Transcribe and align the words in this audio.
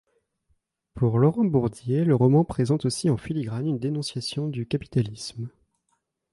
Pour 0.95 1.19
Laurent 1.19 1.43
Bourdier, 1.45 2.03
le 2.05 2.15
roman 2.15 2.43
présente 2.43 2.85
aussi 2.85 3.11
en 3.11 3.17
filigrane 3.17 3.67
une 3.67 3.77
dénonciation 3.77 4.47
du 4.47 4.65
capitalisme. 4.65 5.47